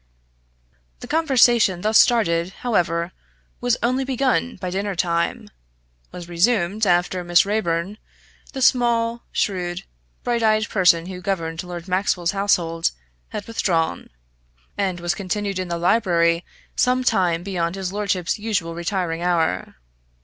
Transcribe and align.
The 1.01 1.07
conversation 1.07 1.81
thus 1.81 1.99
started, 1.99 2.53
however, 2.65 3.11
was 3.59 3.77
only 3.83 4.03
begun 4.03 4.55
by 4.55 4.71
dinner 4.71 4.95
time; 4.95 5.51
was 6.11 6.27
resumed 6.27 6.87
after 6.87 7.23
Miss 7.23 7.45
Raeburn 7.45 7.99
the 8.53 8.63
small, 8.63 9.21
shrewd, 9.31 9.83
bright 10.23 10.41
eyed 10.41 10.67
person 10.69 11.05
who 11.05 11.21
governed 11.21 11.61
Lord 11.63 11.87
Maxwell's 11.87 12.31
household 12.31 12.89
had 13.29 13.45
withdrawn; 13.45 14.09
and 14.75 14.99
was 14.99 15.13
continued 15.13 15.59
in 15.59 15.67
the 15.67 15.77
library 15.77 16.43
some 16.75 17.03
time 17.03 17.43
beyond 17.43 17.75
his 17.75 17.93
lordship's 17.93 18.39
usual 18.39 18.73
retiring 18.73 19.21
hour. 19.21 19.75